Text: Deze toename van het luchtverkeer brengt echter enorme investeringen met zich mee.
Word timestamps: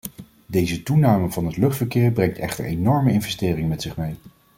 Deze 0.45 0.83
toename 0.83 1.29
van 1.29 1.45
het 1.45 1.57
luchtverkeer 1.57 2.11
brengt 2.11 2.37
echter 2.39 2.65
enorme 2.65 3.11
investeringen 3.11 3.69
met 3.69 3.81
zich 3.81 3.97
mee. 3.97 4.15